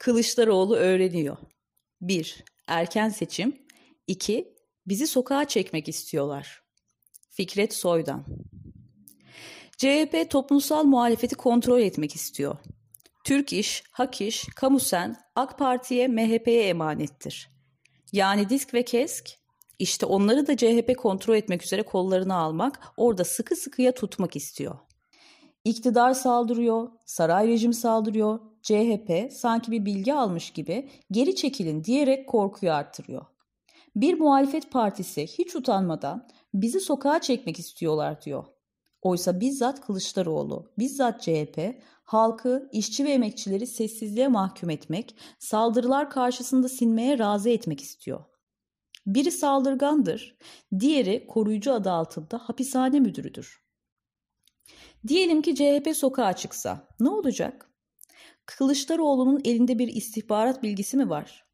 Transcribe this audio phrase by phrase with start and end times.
[0.00, 1.36] Kılıçdaroğlu öğreniyor.
[2.00, 2.44] 1.
[2.66, 3.66] Erken seçim.
[4.06, 4.54] 2.
[4.86, 6.62] Bizi sokağa çekmek istiyorlar.
[7.30, 8.24] Fikret Soydan
[9.76, 12.56] CHP toplumsal muhalefeti kontrol etmek istiyor.
[13.24, 17.50] Türk İş, Hak İş, Kamusen, AK Parti'ye, MHP'ye emanettir.
[18.12, 19.30] Yani disk ve kesk,
[19.78, 24.78] işte onları da CHP kontrol etmek üzere kollarına almak, orada sıkı sıkıya tutmak istiyor.
[25.64, 32.72] İktidar saldırıyor, saray rejimi saldırıyor, CHP sanki bir bilgi almış gibi geri çekilin diyerek korkuyu
[32.72, 33.26] artırıyor.
[33.96, 38.44] Bir muhalefet partisi hiç utanmadan bizi sokağa çekmek istiyorlar diyor.
[39.02, 47.18] Oysa bizzat Kılıçdaroğlu, bizzat CHP halkı, işçi ve emekçileri sessizliğe mahkum etmek, saldırılar karşısında sinmeye
[47.18, 48.24] razı etmek istiyor.
[49.06, 50.36] Biri saldırgandır,
[50.80, 53.69] diğeri koruyucu adı altında hapishane müdürüdür.
[55.08, 57.70] Diyelim ki CHP sokağa çıksa ne olacak?
[58.46, 61.44] Kılıçdaroğlu'nun elinde bir istihbarat bilgisi mi var?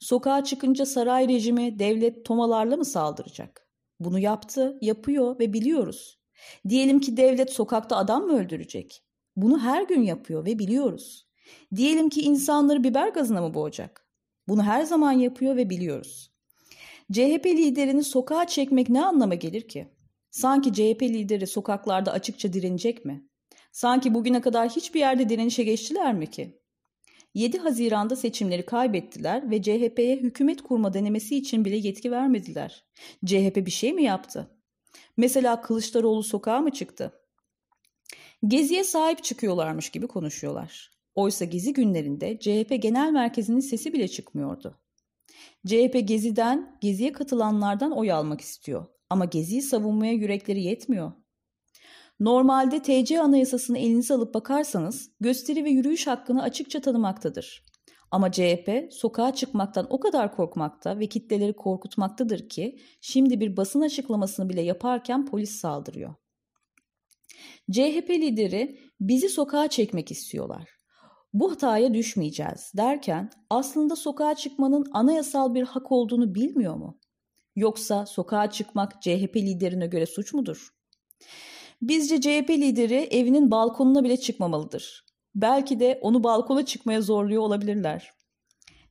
[0.00, 3.68] Sokağa çıkınca saray rejimi devlet tomalarla mı saldıracak?
[4.00, 6.18] Bunu yaptı, yapıyor ve biliyoruz.
[6.68, 9.04] Diyelim ki devlet sokakta adam mı öldürecek?
[9.36, 11.28] Bunu her gün yapıyor ve biliyoruz.
[11.76, 14.06] Diyelim ki insanları biber gazına mı boğacak?
[14.48, 16.32] Bunu her zaman yapıyor ve biliyoruz.
[17.12, 19.88] CHP liderini sokağa çekmek ne anlama gelir ki?
[20.32, 23.28] Sanki CHP lideri sokaklarda açıkça direnecek mi?
[23.72, 26.58] Sanki bugüne kadar hiçbir yerde direnişe geçtiler mi ki?
[27.34, 32.84] 7 Haziran'da seçimleri kaybettiler ve CHP'ye hükümet kurma denemesi için bile yetki vermediler.
[33.24, 34.50] CHP bir şey mi yaptı?
[35.16, 37.12] Mesela Kılıçdaroğlu sokağa mı çıktı?
[38.46, 40.90] Geziye sahip çıkıyorlarmış gibi konuşuyorlar.
[41.14, 44.78] Oysa gezi günlerinde CHP genel merkezinin sesi bile çıkmıyordu.
[45.66, 48.86] CHP geziden, geziye katılanlardan oy almak istiyor.
[49.12, 51.12] Ama geziyi savunmaya yürekleri yetmiyor.
[52.20, 57.64] Normalde TC anayasasını elinize alıp bakarsanız gösteri ve yürüyüş hakkını açıkça tanımaktadır.
[58.10, 64.48] Ama CHP sokağa çıkmaktan o kadar korkmakta ve kitleleri korkutmaktadır ki şimdi bir basın açıklamasını
[64.48, 66.14] bile yaparken polis saldırıyor.
[67.72, 70.68] CHP lideri bizi sokağa çekmek istiyorlar.
[71.32, 76.98] Bu hataya düşmeyeceğiz derken aslında sokağa çıkmanın anayasal bir hak olduğunu bilmiyor mu?
[77.56, 80.68] Yoksa sokağa çıkmak CHP liderine göre suç mudur?
[81.82, 85.04] Bizce CHP lideri evinin balkonuna bile çıkmamalıdır.
[85.34, 88.12] Belki de onu balkona çıkmaya zorluyor olabilirler.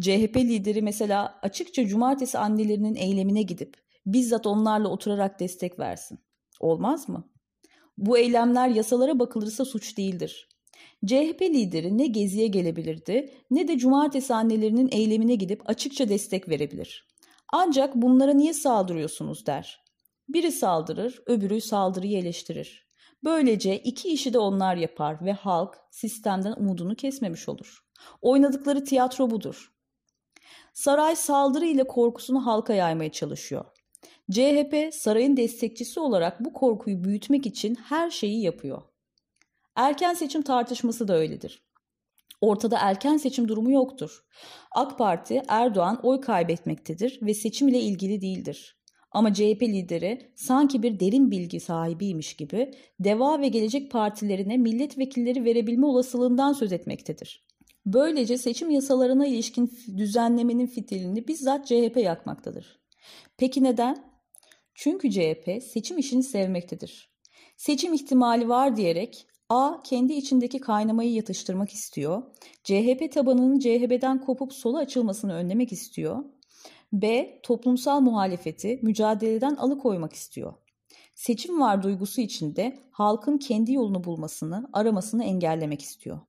[0.00, 3.76] CHP lideri mesela açıkça cumartesi annelerinin eylemine gidip
[4.06, 6.18] bizzat onlarla oturarak destek versin.
[6.60, 7.30] Olmaz mı?
[7.98, 10.48] Bu eylemler yasalara bakılırsa suç değildir.
[11.06, 17.11] CHP lideri ne geziye gelebilirdi ne de cumartesi annelerinin eylemine gidip açıkça destek verebilir.
[17.52, 19.84] Ancak bunlara niye saldırıyorsunuz der.
[20.28, 22.92] Biri saldırır, öbürü saldırıyı eleştirir.
[23.24, 27.78] Böylece iki işi de onlar yapar ve halk sistemden umudunu kesmemiş olur.
[28.20, 29.72] Oynadıkları tiyatro budur.
[30.72, 33.64] Saray saldırı ile korkusunu halka yaymaya çalışıyor.
[34.30, 38.82] CHP sarayın destekçisi olarak bu korkuyu büyütmek için her şeyi yapıyor.
[39.74, 41.71] Erken seçim tartışması da öyledir.
[42.40, 44.24] Ortada erken seçim durumu yoktur.
[44.72, 48.82] AK Parti Erdoğan oy kaybetmektedir ve seçim ile ilgili değildir.
[49.12, 52.70] Ama CHP lideri sanki bir derin bilgi sahibiymiş gibi
[53.00, 57.46] Deva ve Gelecek partilerine milletvekilleri verebilme olasılığından söz etmektedir.
[57.86, 62.80] Böylece seçim yasalarına ilişkin düzenlemenin fitilini bizzat CHP yakmaktadır.
[63.36, 64.12] Peki neden?
[64.74, 67.12] Çünkü CHP seçim işini sevmektedir.
[67.56, 72.22] Seçim ihtimali var diyerek A kendi içindeki kaynamayı yatıştırmak istiyor.
[72.64, 76.24] CHP tabanının CHP'den kopup sola açılmasını önlemek istiyor.
[76.92, 77.40] B.
[77.42, 80.54] Toplumsal muhalefeti mücadeleden alıkoymak istiyor.
[81.14, 86.20] Seçim var duygusu içinde halkın kendi yolunu bulmasını, aramasını engellemek istiyor.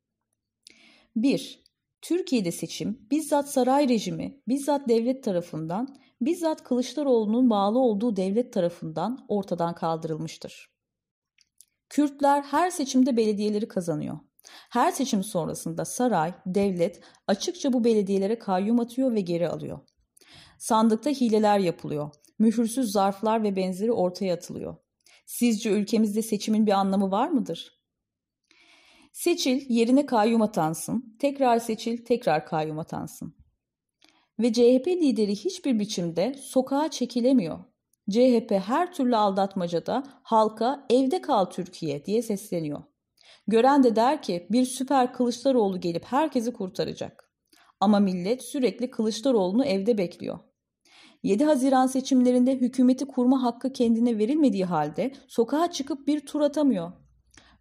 [1.16, 1.63] 1.
[2.01, 9.75] Türkiye'de seçim bizzat saray rejimi, bizzat devlet tarafından, bizzat Kılıçdaroğlu'nun bağlı olduğu devlet tarafından ortadan
[9.75, 10.72] kaldırılmıştır.
[11.93, 14.19] Kürtler her seçimde belediyeleri kazanıyor.
[14.69, 19.79] Her seçim sonrasında saray, devlet açıkça bu belediyelere kayyum atıyor ve geri alıyor.
[20.57, 22.11] Sandıkta hileler yapılıyor.
[22.40, 24.75] Mühürsüz zarflar ve benzeri ortaya atılıyor.
[25.25, 27.81] Sizce ülkemizde seçimin bir anlamı var mıdır?
[29.11, 31.17] Seçil, yerine kayyum atansın.
[31.19, 33.35] Tekrar seçil, tekrar kayyum atansın.
[34.39, 37.72] Ve CHP lideri hiçbir biçimde sokağa çekilemiyor.
[38.11, 42.84] CHP her türlü aldatmacada halka evde kal Türkiye diye sesleniyor.
[43.47, 47.29] Gören de der ki bir süper Kılıçdaroğlu gelip herkesi kurtaracak.
[47.79, 50.40] Ama millet sürekli Kılıçdaroğlu'nu evde bekliyor.
[51.23, 56.91] 7 Haziran seçimlerinde hükümeti kurma hakkı kendine verilmediği halde sokağa çıkıp bir tur atamıyor.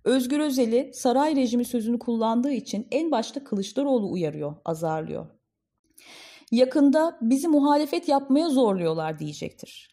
[0.05, 5.27] Özgür Özel'i saray rejimi sözünü kullandığı için en başta Kılıçdaroğlu uyarıyor, azarlıyor.
[6.51, 9.92] Yakında bizi muhalefet yapmaya zorluyorlar diyecektir.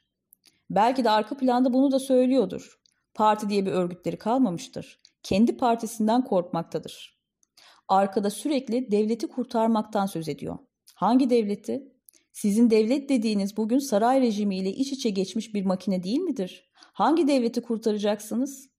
[0.69, 2.79] Belki de arka planda bunu da söylüyordur.
[3.13, 5.01] Parti diye bir örgütleri kalmamıştır.
[5.23, 7.19] Kendi partisinden korkmaktadır.
[7.87, 10.57] Arkada sürekli devleti kurtarmaktan söz ediyor.
[10.95, 11.93] Hangi devleti?
[12.31, 16.69] Sizin devlet dediğiniz bugün saray rejimiyle iç içe geçmiş bir makine değil midir?
[16.73, 18.69] Hangi devleti kurtaracaksınız?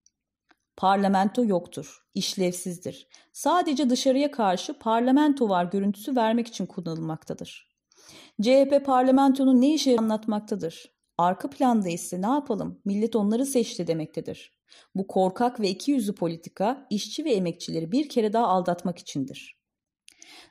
[0.77, 3.09] Parlamento yoktur, işlevsizdir.
[3.33, 7.71] Sadece dışarıya karşı parlamento var görüntüsü vermek için kullanılmaktadır.
[8.43, 11.00] CHP parlamentonun ne işe anlatmaktadır?
[11.21, 12.81] Arka planda ise ne yapalım?
[12.85, 14.53] Millet onları seçti demektedir.
[14.95, 19.61] Bu korkak ve ikiyüzlü politika işçi ve emekçileri bir kere daha aldatmak içindir.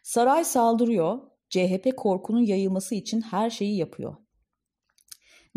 [0.03, 1.19] Saray saldırıyor,
[1.49, 4.15] CHP korkunun yayılması için her şeyi yapıyor.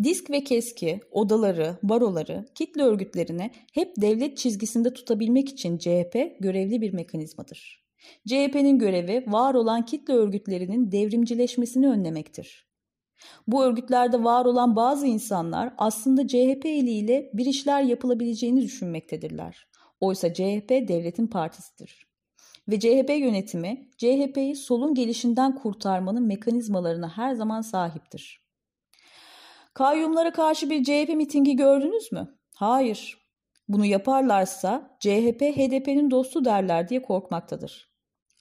[0.03, 6.93] Disk ve keski, odaları, baroları, kitle örgütlerini hep devlet çizgisinde tutabilmek için CHP görevli bir
[6.93, 7.85] mekanizmadır.
[8.29, 12.71] CHP'nin görevi var olan kitle örgütlerinin devrimcileşmesini önlemektir.
[13.46, 19.66] Bu örgütlerde var olan bazı insanlar aslında CHP eliyle bir işler yapılabileceğini düşünmektedirler.
[20.00, 22.06] Oysa CHP devletin partisidir.
[22.69, 28.42] Ve CHP yönetimi CHP'yi solun gelişinden kurtarmanın mekanizmalarına her zaman sahiptir.
[29.74, 32.38] Kayyumlara karşı bir CHP mitingi gördünüz mü?
[32.54, 33.19] Hayır.
[33.69, 37.92] Bunu yaparlarsa CHP HDP'nin dostu derler diye korkmaktadır.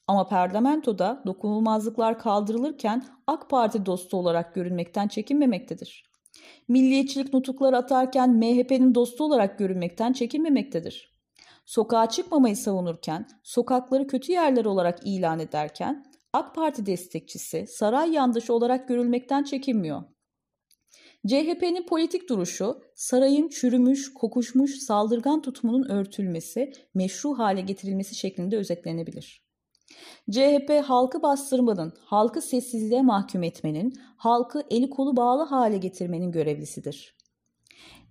[0.07, 6.11] Ama parlamentoda dokunulmazlıklar kaldırılırken AK Parti dostu olarak görünmekten çekinmemektedir.
[6.67, 11.11] Milliyetçilik nutukları atarken MHP'nin dostu olarak görünmekten çekinmemektedir.
[11.65, 18.87] Sokağa çıkmamayı savunurken, sokakları kötü yerler olarak ilan ederken AK Parti destekçisi, saray yandaşı olarak
[18.87, 20.03] görülmekten çekinmiyor.
[21.27, 29.50] CHP'nin politik duruşu sarayın çürümüş, kokuşmuş, saldırgan tutumunun örtülmesi, meşru hale getirilmesi şeklinde özetlenebilir.
[30.31, 37.15] CHP halkı bastırmanın, halkı sessizliğe mahkum etmenin, halkı eli kolu bağlı hale getirmenin görevlisidir.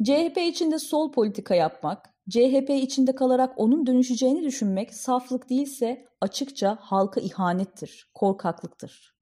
[0.03, 7.21] CHP içinde sol politika yapmak, CHP içinde kalarak onun dönüşeceğini düşünmek saflık değilse açıkça halka
[7.21, 9.15] ihanettir, korkaklıktır.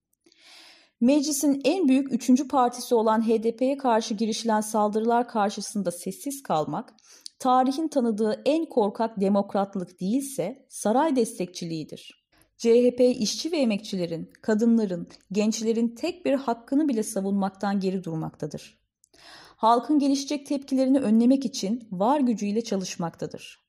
[1.00, 6.94] Meclisin en büyük üçüncü partisi olan HDP'ye karşı girişilen saldırılar karşısında sessiz kalmak,
[7.38, 12.27] tarihin tanıdığı en korkak demokratlık değilse saray destekçiliğidir.
[12.58, 18.78] CHP işçi ve emekçilerin, kadınların, gençlerin tek bir hakkını bile savunmaktan geri durmaktadır.
[19.56, 23.68] Halkın gelişecek tepkilerini önlemek için var gücüyle çalışmaktadır.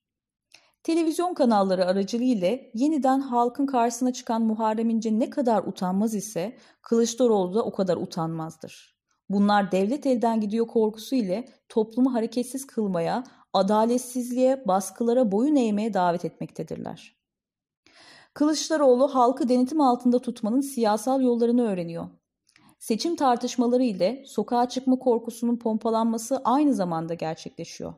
[0.84, 7.64] Televizyon kanalları aracılığıyla yeniden halkın karşısına çıkan Muharrem İnce ne kadar utanmaz ise Kılıçdaroğlu da
[7.64, 9.00] o kadar utanmazdır.
[9.30, 17.19] Bunlar devlet elden gidiyor korkusu ile toplumu hareketsiz kılmaya, adaletsizliğe, baskılara boyun eğmeye davet etmektedirler.
[18.40, 22.08] Kılıçdaroğlu halkı denetim altında tutmanın siyasal yollarını öğreniyor.
[22.78, 27.94] Seçim tartışmaları ile sokağa çıkma korkusunun pompalanması aynı zamanda gerçekleşiyor.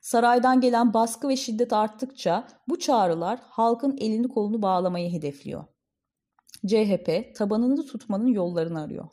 [0.00, 5.64] Saraydan gelen baskı ve şiddet arttıkça bu çağrılar halkın elini kolunu bağlamayı hedefliyor.
[6.66, 9.08] CHP tabanını tutmanın yollarını arıyor.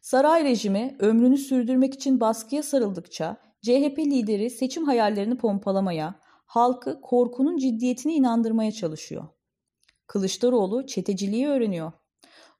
[0.00, 6.14] Saray rejimi ömrünü sürdürmek için baskıya sarıldıkça CHP lideri seçim hayallerini pompalamaya,
[6.46, 9.28] halkı korkunun ciddiyetine inandırmaya çalışıyor.
[10.08, 11.92] Kılıçdaroğlu çeteciliği öğreniyor.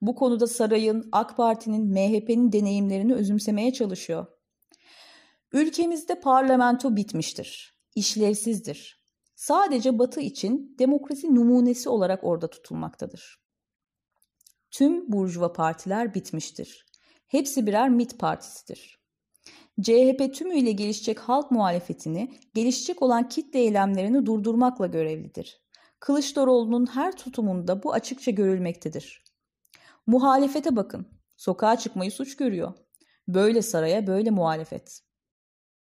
[0.00, 4.26] Bu konuda sarayın, AK Parti'nin, MHP'nin deneyimlerini özümsemeye çalışıyor.
[5.52, 9.04] Ülkemizde parlamento bitmiştir, işlevsizdir.
[9.34, 13.38] Sadece Batı için demokrasi numunesi olarak orada tutulmaktadır.
[14.70, 16.86] Tüm burjuva partiler bitmiştir.
[17.26, 18.98] Hepsi birer MIT partisidir.
[19.82, 25.67] CHP tümüyle gelişecek halk muhalefetini, gelişecek olan kitle eylemlerini durdurmakla görevlidir.
[26.00, 29.24] Kılıçdaroğlu'nun her tutumunda bu açıkça görülmektedir.
[30.06, 31.08] Muhalefete bakın.
[31.36, 32.72] Sokağa çıkmayı suç görüyor.
[33.28, 35.07] Böyle saraya böyle muhalefet.